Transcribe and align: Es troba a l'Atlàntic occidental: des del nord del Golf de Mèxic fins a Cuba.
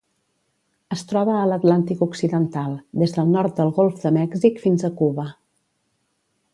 Es 0.95 1.03
troba 1.11 1.35
a 1.41 1.43
l'Atlàntic 1.49 2.01
occidental: 2.05 2.73
des 3.03 3.15
del 3.19 3.31
nord 3.37 3.57
del 3.61 3.73
Golf 3.81 4.03
de 4.07 4.15
Mèxic 4.19 4.61
fins 4.67 4.87
a 4.89 4.95
Cuba. 5.03 5.31